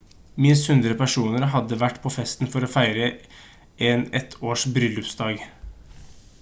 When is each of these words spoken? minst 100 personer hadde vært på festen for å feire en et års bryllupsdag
minst 0.43 0.69
100 0.75 0.95
personer 1.01 1.45
hadde 1.55 1.77
vært 1.83 1.99
på 2.05 2.13
festen 2.15 2.51
for 2.55 2.67
å 2.67 2.71
feire 2.77 3.11
en 3.91 4.09
et 4.23 4.37
års 4.51 4.67
bryllupsdag 4.79 5.49